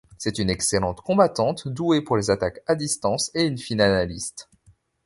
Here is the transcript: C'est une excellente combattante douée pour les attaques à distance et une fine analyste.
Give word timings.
C'est 0.17 0.39
une 0.39 0.49
excellente 0.49 1.01
combattante 1.01 1.67
douée 1.67 2.01
pour 2.01 2.17
les 2.17 2.31
attaques 2.31 2.61
à 2.65 2.73
distance 2.73 3.29
et 3.35 3.43
une 3.45 3.59
fine 3.59 3.81
analyste. 3.81 4.49